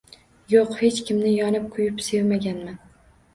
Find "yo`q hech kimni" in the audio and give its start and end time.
0.53-1.33